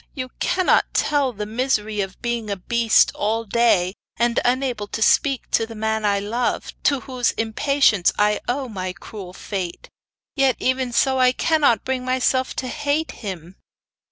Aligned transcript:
You 0.15 0.29
cannot 0.39 0.95
tell 0.95 1.31
the 1.31 1.45
misery 1.45 2.01
of 2.01 2.19
being 2.23 2.49
a 2.49 2.55
beast 2.57 3.11
all 3.13 3.43
the 3.43 3.51
day, 3.51 3.93
and 4.17 4.39
unable 4.43 4.87
to 4.87 4.99
speak 4.99 5.51
to 5.51 5.67
the 5.67 5.75
man 5.75 6.05
I 6.05 6.17
love, 6.19 6.73
to 6.85 7.01
whose 7.01 7.33
impatience 7.33 8.11
I 8.17 8.39
owe 8.47 8.67
my 8.67 8.93
cruel 8.93 9.31
fate. 9.31 9.89
Yet, 10.35 10.55
even 10.57 10.91
so, 10.91 11.19
I 11.19 11.31
cannot 11.33 11.85
bring 11.85 12.03
myself 12.03 12.55
to 12.55 12.67
hate 12.67 13.11
him. 13.11 13.57